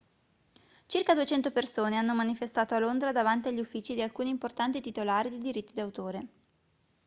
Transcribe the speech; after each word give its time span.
circa 0.87 1.13
200 1.13 1.51
persone 1.51 1.95
hanno 1.95 2.15
manifestato 2.15 2.73
a 2.73 2.79
londra 2.79 3.11
davanti 3.11 3.49
agli 3.49 3.59
uffici 3.59 3.93
di 3.93 4.01
alcuni 4.01 4.29
importanti 4.31 4.81
titolari 4.81 5.29
di 5.29 5.37
diritti 5.37 5.73
d'autore 5.73 6.27